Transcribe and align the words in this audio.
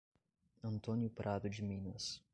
Antônio 0.63 1.11
Prado 1.11 1.47
de 1.47 1.61
Minas 1.63 2.23